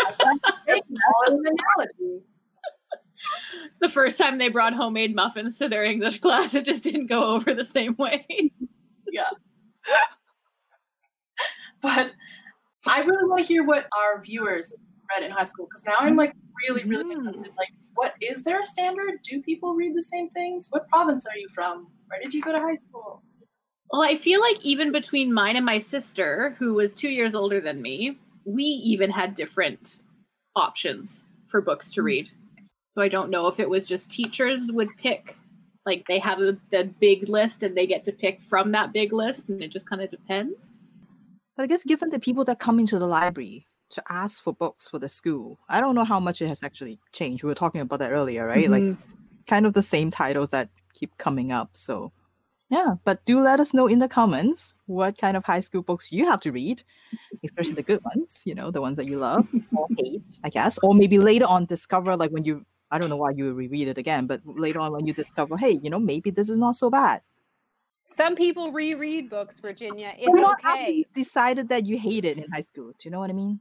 [0.00, 0.82] I want to make
[1.14, 2.24] all in analogy.
[3.80, 7.22] the first time they brought homemade muffins to their English class, it just didn't go
[7.22, 8.26] over the same way.
[11.82, 12.12] But
[12.86, 14.74] I really want to hear what our viewers
[15.10, 16.34] read in high school because now I'm like
[16.68, 17.18] really, really Mm.
[17.18, 17.52] interested.
[17.56, 19.20] Like, what is there a standard?
[19.22, 20.68] Do people read the same things?
[20.70, 21.88] What province are you from?
[22.08, 23.22] Where did you go to high school?
[23.90, 27.60] Well, I feel like even between mine and my sister, who was two years older
[27.60, 30.00] than me, we even had different
[30.56, 32.30] options for books to read.
[32.90, 35.36] So I don't know if it was just teachers would pick,
[35.86, 39.12] like they have a, a big list and they get to pick from that big
[39.12, 40.54] list, and it just kind of depends.
[41.58, 44.86] But I guess given the people that come into the library to ask for books
[44.86, 47.42] for the school, I don't know how much it has actually changed.
[47.42, 48.70] We were talking about that earlier, right?
[48.70, 49.02] Like mm-hmm.
[49.48, 51.70] kind of the same titles that keep coming up.
[51.72, 52.12] So
[52.68, 56.12] yeah, but do let us know in the comments what kind of high school books
[56.12, 56.84] you have to read,
[57.44, 59.44] especially the good ones, you know, the ones that you love
[59.76, 60.78] or hate, I guess.
[60.84, 63.98] Or maybe later on discover like when you I don't know why you reread it
[63.98, 66.88] again, but later on when you discover, hey, you know, maybe this is not so
[66.88, 67.20] bad.
[68.08, 70.14] Some people reread books, Virginia.
[70.16, 70.90] It's not okay.
[70.92, 72.92] you decided that you hate it in high school.
[72.98, 73.60] Do you know what I mean?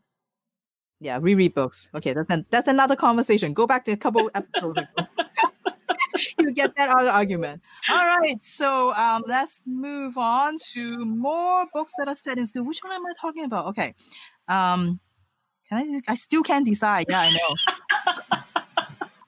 [1.02, 1.90] Yeah, reread books.
[1.94, 3.54] Okay, that's an, that's another conversation.
[3.54, 5.08] Go back to a couple episodes ago.
[6.40, 7.62] you get that other argument.
[7.90, 12.66] All right, so um, let's move on to more books that are set in school.
[12.66, 13.68] Which one am I talking about?
[13.68, 13.94] Okay,
[14.48, 15.00] um,
[15.68, 16.12] can I?
[16.12, 17.06] I still can't decide.
[17.10, 17.56] Yeah, I know.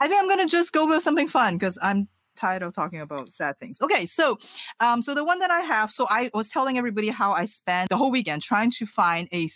[0.01, 2.07] I think I'm gonna just go with something fun because I'm
[2.39, 3.81] tired of talking about sad things.
[3.81, 4.37] Okay, so
[4.79, 7.89] um, so the one that I have, so I was telling everybody how I spent
[7.89, 9.47] the whole weekend trying to find a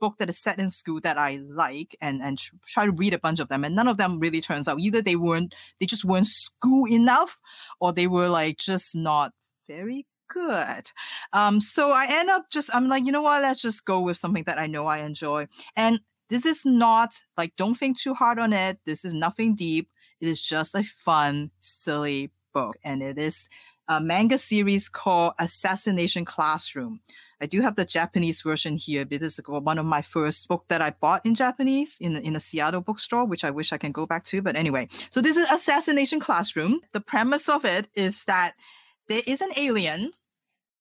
[0.00, 3.18] book that is set in school that I like and and try to read a
[3.18, 6.04] bunch of them, and none of them really turns out either they weren't they just
[6.04, 7.38] weren't school enough,
[7.80, 9.32] or they were like just not
[9.68, 10.90] very good.
[11.32, 13.42] Um, so I end up just I'm like, you know what?
[13.42, 17.54] Let's just go with something that I know I enjoy, and this is not like
[17.56, 18.78] don't think too hard on it.
[18.86, 19.88] This is nothing deep.
[20.24, 23.50] It is just a fun, silly book, and it is
[23.88, 27.00] a manga series called Assassination Classroom.
[27.42, 29.04] I do have the Japanese version here.
[29.04, 32.40] This is one of my first book that I bought in Japanese in in a
[32.40, 34.40] Seattle bookstore, which I wish I can go back to.
[34.40, 36.80] But anyway, so this is Assassination Classroom.
[36.94, 38.52] The premise of it is that
[39.10, 40.12] there is an alien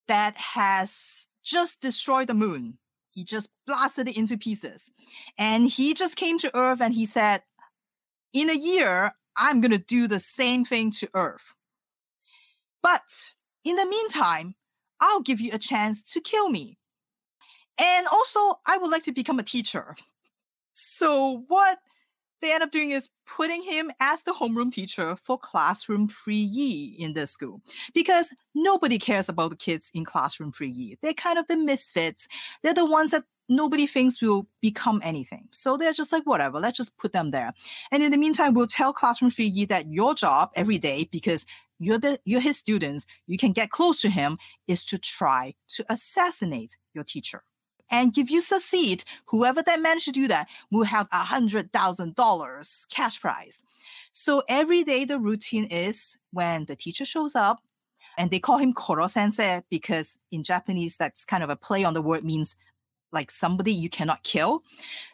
[0.08, 2.78] that has just destroyed the moon.
[3.10, 4.94] He just blasted it into pieces,
[5.38, 7.44] and he just came to Earth and he said,
[8.32, 11.54] "In a year, I'm gonna do the same thing to Earth."
[12.82, 14.56] But in the meantime,
[15.00, 16.78] I'll give you a chance to kill me.
[17.80, 19.96] And also, I would like to become a teacher.
[20.70, 21.80] So, what
[22.42, 27.14] they end up doing is putting him as the homeroom teacher for classroom 3E in
[27.14, 27.62] this school
[27.96, 30.98] because nobody cares about the kids in classroom 3E.
[31.02, 32.28] They're kind of the misfits.
[32.62, 35.48] They're the ones that nobody thinks will become anything.
[35.52, 37.54] So they're just like, whatever, let's just put them there.
[37.92, 41.46] And in the meantime, we'll tell classroom Figgy that your job every day, because
[41.80, 45.86] you're the you're his students, you can get close to him, is to try to
[45.90, 47.44] assassinate your teacher.
[47.92, 52.16] And if you succeed, whoever that managed to do that will have a hundred thousand
[52.16, 53.64] dollars cash prize.
[54.12, 57.62] So every day the routine is when the teacher shows up,
[58.18, 61.94] and they call him Koro Sensei because in Japanese that's kind of a play on
[61.94, 62.56] the word means
[63.14, 64.64] like somebody you cannot kill.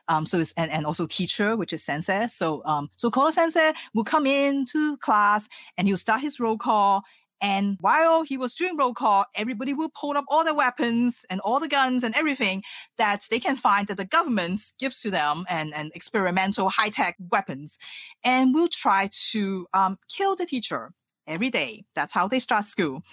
[0.07, 2.27] Um, so it's and, and also teacher, which is sensei.
[2.27, 7.03] So um, so Koro Sensei will come into class and he'll start his roll call
[7.41, 11.39] and while he was doing roll call, everybody will pull up all the weapons and
[11.41, 12.63] all the guns and everything
[12.97, 17.15] that they can find that the government gives to them and, and experimental high tech
[17.31, 17.77] weapons.
[18.23, 20.91] And will try to um, kill the teacher
[21.27, 21.85] every day.
[21.95, 23.03] That's how they start school.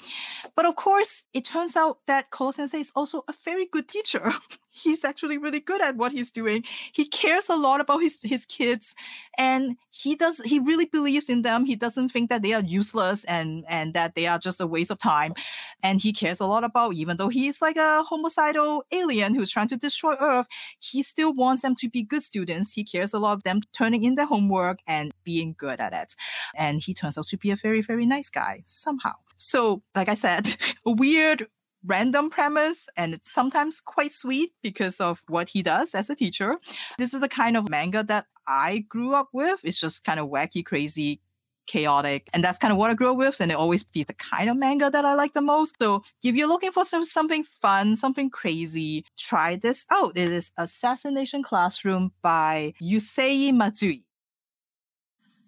[0.56, 4.32] But of course, it turns out that Koro Sensei is also a very good teacher.
[4.76, 6.64] he's actually really good at what he's doing.
[6.92, 8.94] He cares a lot about his, his kids
[9.38, 11.64] and he does he really believes in them.
[11.64, 14.90] He doesn't think that they are useless and and that they are just a waste
[14.90, 15.34] of time.
[15.82, 19.68] And he cares a lot about even though he's like a homicidal alien who's trying
[19.68, 20.46] to destroy Earth,
[20.78, 22.72] he still wants them to be good students.
[22.72, 26.14] He cares a lot of them turning in their homework and being good at it.
[26.54, 29.14] And he turns out to be a very, very nice guy somehow.
[29.36, 31.46] So, like I said, a weird
[31.86, 36.56] random premise and it's sometimes quite sweet because of what he does as a teacher.
[36.98, 39.60] This is the kind of manga that I grew up with.
[39.64, 41.20] It's just kind of wacky, crazy,
[41.66, 42.28] chaotic.
[42.32, 43.40] And that's kind of what I grew up with.
[43.40, 45.76] And it always be the kind of manga that I like the most.
[45.80, 50.16] So if you're looking for some, something fun, something crazy, try this out.
[50.16, 54.04] It is Assassination Classroom by Yusei Matsui.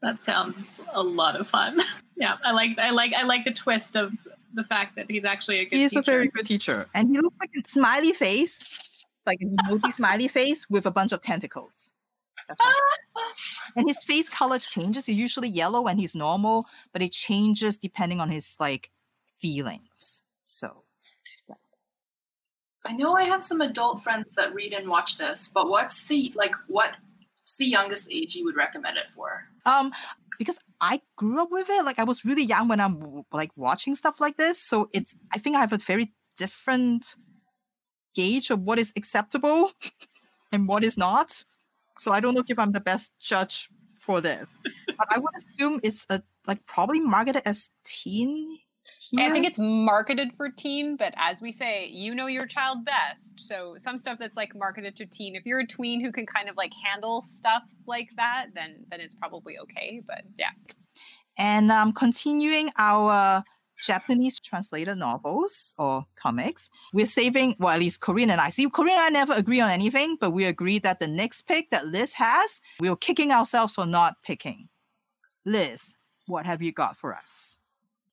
[0.03, 1.81] That sounds a lot of fun.
[2.16, 4.12] yeah, I like I like I like the twist of
[4.54, 5.82] the fact that he's actually a good teacher.
[5.82, 6.00] He's teacher.
[6.00, 6.87] a very good teacher.
[6.94, 11.12] And he looks like a smiley face, like an emoji smiley face with a bunch
[11.12, 11.92] of tentacles.
[13.76, 15.06] and his face color changes.
[15.06, 18.90] He's usually yellow when he's normal, but it changes depending on his like
[19.40, 20.24] feelings.
[20.46, 20.84] So
[22.87, 26.32] I know I have some adult friends that read and watch this, but what's the
[26.37, 26.54] like
[27.48, 29.44] what's the youngest age you would recommend it for?
[29.64, 29.90] Um,
[30.38, 31.84] because I grew up with it.
[31.84, 35.16] Like I was really young when I'm like watching stuff like this, so it's.
[35.32, 37.16] I think I have a very different
[38.14, 39.72] gauge of what is acceptable
[40.52, 41.44] and what is not.
[41.96, 43.68] So I don't know if I'm the best judge
[44.02, 44.46] for this,
[44.98, 48.58] but I would assume it's a like probably marketed as teen.
[49.16, 53.38] I think it's marketed for teen, but as we say, you know your child best.
[53.38, 55.37] So some stuff that's like marketed to teen.
[55.37, 59.00] If you're a tween who can kind of like handle stuff like that, then then
[59.00, 60.02] it's probably okay.
[60.06, 60.50] But yeah.
[61.38, 63.44] And um, continuing our
[63.80, 66.70] Japanese translated novels or comics.
[66.92, 68.48] We're saving, well, at least Korean and I.
[68.48, 71.70] See, Korean and I never agree on anything, but we agree that the next pick
[71.70, 74.68] that Liz has, we are kicking ourselves for not picking.
[75.44, 75.94] Liz,
[76.26, 77.58] what have you got for us?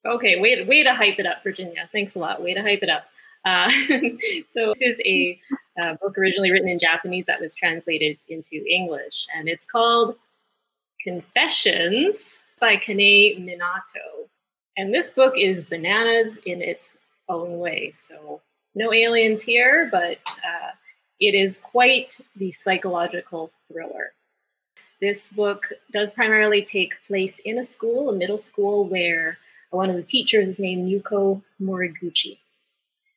[0.06, 1.90] Okay, way, way to hype it up, Virginia.
[1.92, 2.42] Thanks a lot.
[2.42, 3.06] Way to hype it up.
[3.44, 3.70] Uh,
[4.50, 5.40] so this is a
[5.82, 10.16] uh, book originally written in Japanese that was translated into English, and it's called
[11.02, 14.28] Confessions by Kanae Minato.
[14.78, 16.98] And this book is bananas in its
[17.30, 17.92] own way.
[17.94, 18.42] So
[18.76, 20.72] no aliens here, but uh,
[21.20, 24.14] it is quite the psychological thriller.
[25.02, 29.38] This book does primarily take place in a school, a middle school, where
[29.76, 32.40] one of the teachers is named Yuko Moriguchi.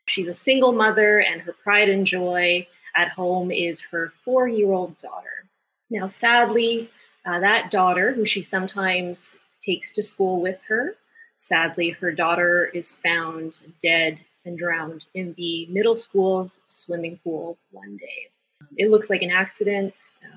[0.06, 2.66] She's a single mother, and her pride and joy
[2.96, 5.44] at home is her four year old daughter.
[5.90, 6.90] Now, sadly,
[7.24, 10.96] uh, that daughter, who she sometimes takes to school with her,
[11.36, 17.96] sadly, her daughter is found dead and drowned in the middle school's swimming pool one
[17.96, 18.28] day.
[18.76, 19.96] It looks like an accident.
[20.24, 20.36] Uh,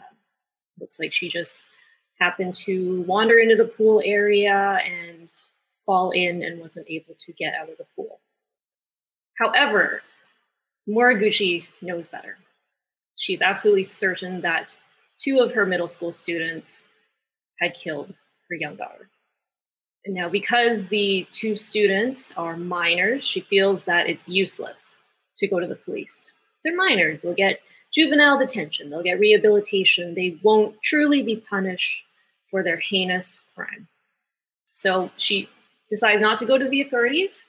[0.80, 1.64] looks like she just
[2.20, 5.32] happened to wander into the pool area and
[5.92, 8.22] fall in and wasn't able to get out of the pool.
[9.38, 10.02] However,
[10.88, 12.38] Moriguchi knows better.
[13.18, 14.78] She's absolutely certain that
[15.20, 16.88] two of her middle school students
[17.60, 18.14] had killed
[18.50, 19.10] her young daughter.
[20.06, 24.96] And now, because the two students are minors, she feels that it's useless
[25.40, 26.32] to go to the police.
[26.64, 27.60] They're minors, they'll get
[27.94, 32.02] juvenile detention, they'll get rehabilitation, they won't truly be punished
[32.50, 33.90] for their heinous crime.
[34.72, 35.50] So she
[35.92, 37.44] decides not to go to the authorities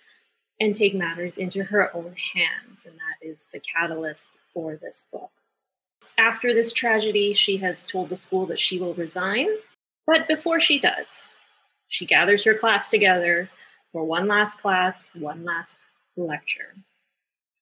[0.60, 2.84] and take matters into her own hands.
[2.84, 5.30] And that is the catalyst for this book.
[6.18, 9.48] After this tragedy, she has told the school that she will resign.
[10.06, 11.28] But before she does,
[11.88, 13.48] she gathers her class together
[13.92, 16.74] for one last class, one last lecture.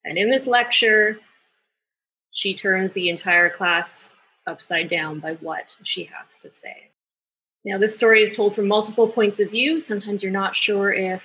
[0.04, 1.18] And in this lecture,
[2.32, 4.10] she turns the entire class
[4.46, 6.88] upside down by what she has to say.
[7.64, 9.80] Now, this story is told from multiple points of view.
[9.80, 11.22] Sometimes you're not sure if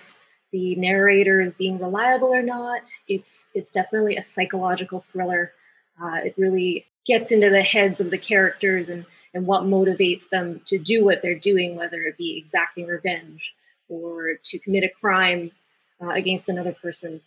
[0.52, 2.90] the narrator is being reliable or not.
[3.08, 5.54] It's it's definitely a psychological thriller.
[6.02, 10.62] Uh, it really gets into the heads of the characters and and what motivates them
[10.66, 13.54] to do what they're doing, whether it be exacting revenge
[13.90, 15.52] or to commit a crime
[16.02, 17.22] uh, against another person.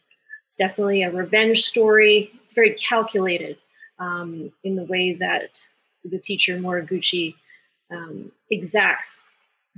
[0.48, 2.32] It's definitely a revenge story.
[2.42, 3.58] It's very calculated
[3.98, 5.58] um, in the way that
[6.02, 7.34] the teacher Moriguchi
[7.90, 9.22] um, exacts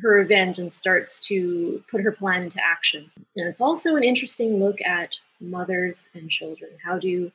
[0.02, 3.10] her revenge and starts to put her plan into action.
[3.36, 6.70] And it's also an interesting look at mothers and children.
[6.84, 7.30] How do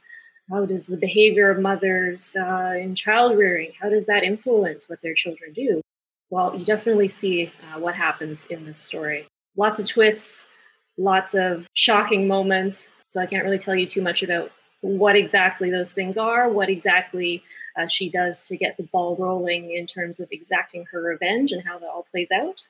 [0.49, 5.01] how does the behavior of mothers uh, in child rearing how does that influence what
[5.01, 5.81] their children do?
[6.29, 9.27] Well, you definitely see uh, what happens in this story.
[9.57, 10.45] Lots of twists,
[10.97, 12.91] lots of shocking moments.
[13.09, 14.51] So I can't really tell you too much about
[14.81, 17.43] what exactly those things are, what exactly
[17.77, 21.63] uh, she does to get the ball rolling in terms of exacting her revenge and
[21.63, 22.67] how that all plays out.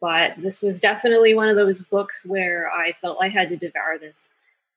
[0.00, 3.98] But this was definitely one of those books where I felt I had to devour
[3.98, 4.32] this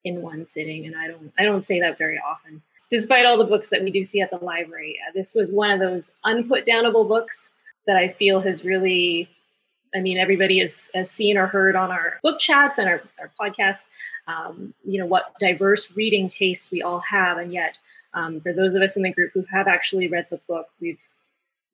[0.06, 2.62] in one sitting, and I don't I don't say that very often.
[2.90, 5.72] Despite all the books that we do see at the library, uh, this was one
[5.72, 7.52] of those unputdownable books
[7.86, 9.30] that I feel has really
[9.96, 13.32] I mean, everybody has, has seen or heard on our book chats and our, our
[13.40, 13.86] podcasts,
[14.28, 17.38] um, you know, what diverse reading tastes we all have.
[17.38, 17.78] And yet,
[18.14, 20.99] um, for those of us in the group who have actually read the book, we've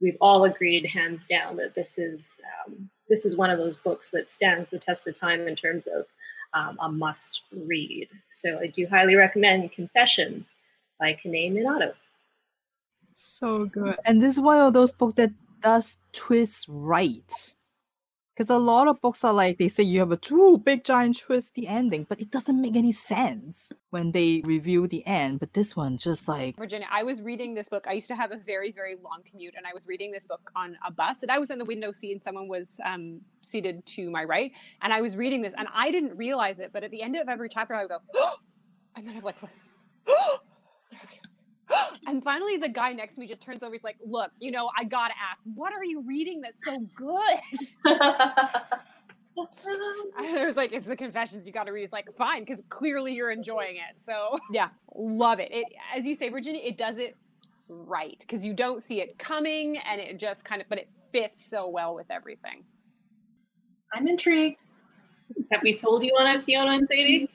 [0.02, 4.10] we've all agreed hands down that this is um, this is one of those books
[4.12, 6.06] that stands the test of time in terms of
[6.54, 8.08] um, a must read.
[8.30, 10.48] So I do highly recommend Confessions
[11.00, 11.94] by Kanae Minato.
[13.14, 13.98] So good.
[14.06, 15.32] And this is one of those books that
[15.62, 17.54] does twist right.
[18.36, 21.18] Because a lot of books are like they say you have a two big giant
[21.18, 25.40] twisty ending, but it doesn't make any sense when they review the end.
[25.40, 27.86] But this one just like Virginia, I was reading this book.
[27.88, 30.52] I used to have a very, very long commute, and I was reading this book
[30.54, 33.86] on a bus, and I was in the window seat, and someone was um, seated
[33.96, 36.92] to my right, and I was reading this, and I didn't realize it, but at
[36.92, 38.00] the end of every chapter, I would go,
[38.98, 39.38] and then I'm like,
[42.08, 43.74] and finally, the guy next to me just turns over.
[43.74, 47.40] He's like, "Look, you know, I gotta ask, what are you reading that's so good?"
[50.18, 51.46] I was like, "It's the Confessions.
[51.46, 54.00] You got to read." It's like, "Fine," because clearly you're enjoying it.
[54.02, 55.50] So yeah, love it.
[55.52, 57.18] It, as you say, Virginia, it does it
[57.68, 61.44] right because you don't see it coming, and it just kind of, but it fits
[61.46, 62.64] so well with everything.
[63.94, 64.60] I'm intrigued.
[65.52, 67.30] Have we sold you on it, Fiona and Sadie?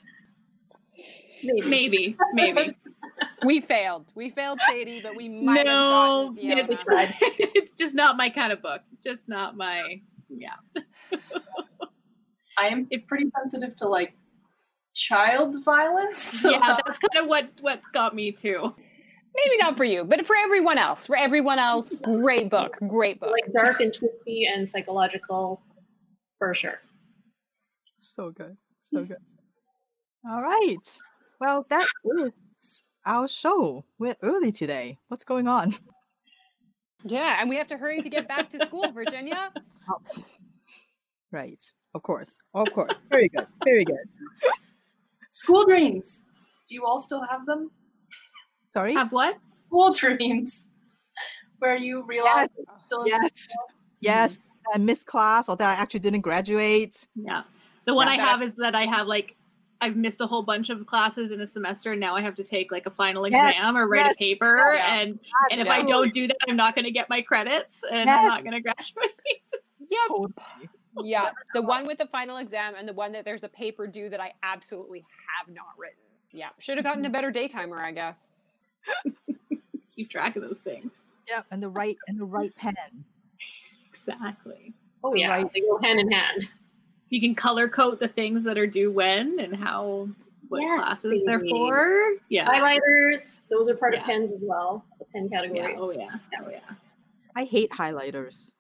[1.44, 2.16] Maybe, maybe.
[2.32, 2.76] maybe.
[3.44, 4.06] we failed.
[4.14, 6.84] We failed Sadie, but we might no, have gotten it's,
[7.38, 8.82] it's just not my kind of book.
[9.04, 10.54] Just not my yeah.
[12.58, 14.14] I am pretty sensitive to like
[14.94, 16.20] child violence.
[16.22, 18.74] So yeah, that's kind of what what got me too.
[19.34, 21.06] Maybe not for you, but for everyone else.
[21.06, 23.30] For everyone else, great book, great book.
[23.30, 25.62] Like dark and twisty and psychological,
[26.38, 26.80] for sure.
[27.98, 29.18] So good, so good.
[30.28, 30.98] All right.
[31.40, 31.86] Well, that
[32.24, 32.32] is
[33.10, 33.84] our show.
[33.98, 34.96] We're early today.
[35.08, 35.74] What's going on?
[37.02, 39.50] Yeah, and we have to hurry to get back to school, Virginia.
[39.88, 40.02] Oh.
[41.32, 41.58] Right.
[41.94, 42.38] Of course.
[42.52, 42.92] Of course.
[43.08, 43.46] Very good.
[43.64, 44.04] Very good.
[45.30, 46.26] School dreams.
[46.68, 47.70] Do you all still have them?
[48.74, 48.92] Sorry?
[48.92, 49.38] Have what?
[49.68, 50.66] School dreams.
[51.58, 52.48] Where you realize Yes.
[52.58, 53.32] you're still in Yes.
[53.34, 53.66] school.
[54.00, 54.36] Yes.
[54.36, 54.74] Mm-hmm.
[54.74, 57.08] I missed class or that I actually didn't graduate.
[57.14, 57.44] Yeah.
[57.86, 58.22] The one Yeah.
[58.22, 59.36] I have is that I have like
[59.80, 62.44] I've missed a whole bunch of classes in a semester and now I have to
[62.44, 64.14] take like a final Yes, exam or write yes.
[64.14, 64.94] a paper oh, Yeah.
[65.00, 65.18] and
[65.50, 68.22] and if I don't do that I'm not going to get my credits and Yes.
[68.22, 69.14] I'm not going to graduate.
[69.90, 69.98] Yep.
[70.08, 70.68] Totally.
[71.02, 74.08] Yeah, the one with the final exam and the one that there's a paper due
[74.08, 75.04] that I absolutely
[75.36, 75.96] have not written.
[76.32, 77.12] Yeah, should have gotten a mm-hmm.
[77.12, 78.30] better daytimer, I guess.
[79.96, 80.92] Keep track of those things.
[81.28, 81.46] Yep.
[81.50, 82.74] And the right and the right pen.
[83.92, 84.74] Exactly.
[85.02, 85.52] Oh yeah, Right.
[85.52, 86.48] they go hand in hand.
[87.10, 90.08] You can color code the things that are due when and how
[90.48, 92.14] what Yes, classes they're for.
[92.28, 92.48] Yeah.
[92.48, 94.00] Highlighters, those are part Yeah.
[94.00, 94.84] of pens as well.
[94.98, 95.40] The pen yeah.
[95.40, 95.76] category.
[95.76, 96.08] Oh yeah.
[96.44, 96.60] Oh yeah.
[97.36, 98.52] I hate highlighters.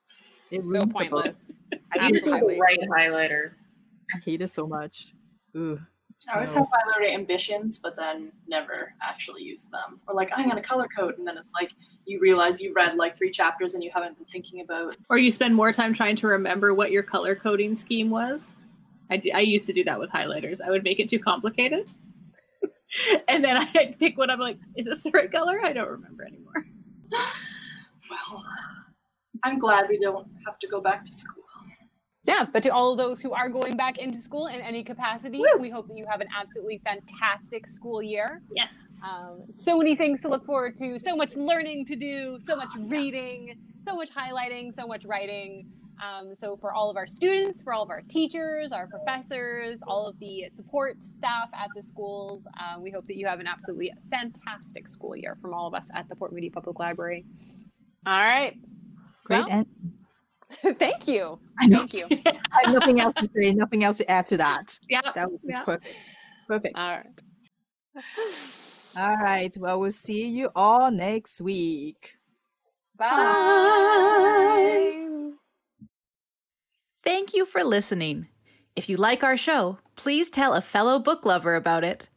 [0.50, 0.92] It So ruins the book.
[0.94, 1.50] pointless.
[1.92, 2.54] I just it, need Absolutely.
[2.54, 3.52] the right highlighter.
[4.14, 5.12] I hate it so much.
[5.56, 5.80] Ooh.
[6.28, 6.60] I always No.
[6.60, 10.00] have highlighter ambitions, but then never actually use them.
[10.06, 11.72] Or like, I'm gonna color code, and then it's like
[12.04, 14.96] you realize you read like three chapters and you haven't been thinking about.
[15.08, 18.56] Or you spend more time trying to remember what your color coding scheme was.
[19.10, 20.60] I, d- I used to do that with highlighters.
[20.60, 21.92] I would make it too complicated.
[23.28, 24.30] and then I'd pick one.
[24.30, 25.60] I'm like, is this the right color?
[25.64, 26.66] I don't remember anymore.
[28.10, 28.44] Well,
[29.44, 31.39] I'm glad we don't have to go back to school.
[32.24, 35.38] Yeah, but to all of those who are going back into school in any capacity,
[35.38, 35.58] Woo.
[35.58, 38.42] we hope that you have an absolutely fantastic school year.
[38.54, 38.74] Yes.
[39.02, 42.68] Um, so many things to look forward to, so much learning to do, so much
[42.78, 45.66] reading, so much highlighting, so much writing.
[46.02, 50.06] Um, so, for all of our students, for all of our teachers, our professors, all
[50.06, 53.92] of the support staff at the schools, uh, we hope that you have an absolutely
[54.10, 57.26] fantastic school year from all of us at the Port Moody Public Library.
[58.06, 58.56] All right.
[59.24, 59.40] Great.
[59.40, 59.66] Well, and
[60.78, 61.38] thank you.
[61.60, 61.78] I know.
[61.78, 62.06] Thank you.
[62.26, 64.78] I have nothing else to say, nothing else to add to that.
[64.88, 65.00] Yeah.
[65.14, 65.64] That would be Yeah.
[65.64, 66.12] perfect.
[66.48, 66.76] Perfect.
[66.76, 67.06] All right.
[68.96, 69.56] All right.
[69.58, 72.14] Well, we'll see you all next week.
[73.90, 75.30] Bye.
[77.04, 78.28] Thank you for listening.
[78.76, 82.08] If you like our show, please tell a fellow book lover about it.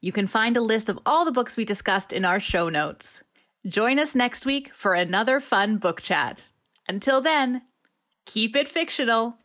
[0.00, 3.22] You can find a list of all the books we discussed in our show notes.
[3.66, 6.48] Join us next week for another fun book chat.
[6.88, 7.62] Until then,
[8.24, 9.38] Keep it fictional.